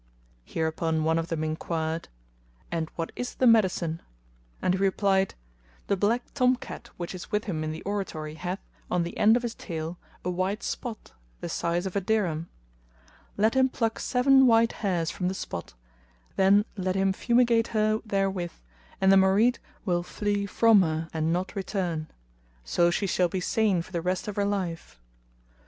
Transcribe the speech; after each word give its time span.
Hereupon 0.45 1.03
one 1.03 1.19
of 1.19 1.27
them 1.27 1.43
inquired, 1.43 2.07
"And 2.71 2.89
what 2.95 3.11
is 3.15 3.35
the 3.35 3.45
medicine?" 3.45 4.01
and 4.59 4.73
he 4.73 4.79
replied, 4.79 5.35
"The 5.85 5.95
black 5.95 6.23
tom 6.33 6.55
cat 6.55 6.89
which 6.97 7.13
is 7.13 7.31
with 7.31 7.43
him 7.43 7.63
in 7.63 7.71
the 7.71 7.83
oratory 7.83 8.33
hath, 8.33 8.57
on 8.89 9.03
the 9.03 9.15
end 9.15 9.37
of 9.37 9.43
his 9.43 9.53
tail, 9.53 9.99
a 10.25 10.29
white 10.31 10.63
spot, 10.63 11.11
the 11.39 11.49
size 11.49 11.85
of 11.85 11.95
a 11.95 12.01
dirham; 12.01 12.49
let 13.37 13.53
him 13.53 13.69
pluck 13.69 13.99
seven 13.99 14.47
white 14.47 14.71
hairs 14.81 15.11
from 15.11 15.27
the 15.27 15.35
spot, 15.35 15.75
then 16.35 16.65
let 16.75 16.95
him 16.95 17.13
fumigate 17.13 17.67
her 17.67 17.99
therewith 18.03 18.53
and 18.99 19.11
the 19.11 19.17
Marid 19.17 19.59
will 19.85 20.01
flee 20.01 20.47
from 20.47 20.81
her 20.81 21.09
and 21.13 21.31
not 21.31 21.55
return; 21.55 22.07
so 22.63 22.89
she 22.89 23.05
shall 23.05 23.29
be 23.29 23.39
sane 23.39 23.83
for 23.83 23.91
the 23.91 24.01
rest 24.01 24.27
of 24.27 24.35
her 24.35 24.45
life." 24.45 24.99